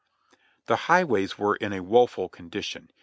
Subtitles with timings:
[0.65, 2.89] The highways were in a woeful condition.